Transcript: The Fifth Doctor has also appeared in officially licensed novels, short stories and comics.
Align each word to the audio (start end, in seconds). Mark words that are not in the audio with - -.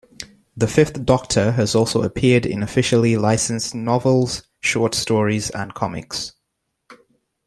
The 0.57 0.67
Fifth 0.67 1.05
Doctor 1.05 1.51
has 1.51 1.75
also 1.75 2.01
appeared 2.01 2.47
in 2.47 2.63
officially 2.63 3.17
licensed 3.17 3.75
novels, 3.75 4.41
short 4.59 4.95
stories 4.95 5.51
and 5.51 5.75
comics. 5.75 6.33